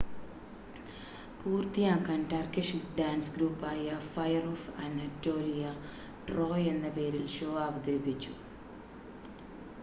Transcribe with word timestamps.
"പൂർത്തിയാക്കാൻ 1.41 2.21
Turkish 2.31 2.79
dance 2.97 3.31
ഗ്രൂപ്പായ 3.35 3.83
fire 4.07 4.47
of 4.47 4.73
Anatolia 4.79 5.67
"Troy" 6.27 6.67
എന്ന 6.67 6.89
പേരിൽ 6.89 7.27
ഷോ 7.37 7.51
അവതരിപ്പിച്ചു. 7.61 8.33